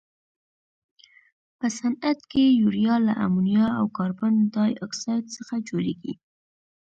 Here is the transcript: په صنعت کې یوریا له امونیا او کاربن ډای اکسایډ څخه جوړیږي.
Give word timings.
په 1.57 1.67
صنعت 1.79 2.19
کې 2.31 2.43
یوریا 2.61 2.95
له 3.07 3.13
امونیا 3.25 3.67
او 3.79 3.85
کاربن 3.97 4.33
ډای 4.53 4.71
اکسایډ 4.85 5.23
څخه 5.37 5.55
جوړیږي. 5.69 6.13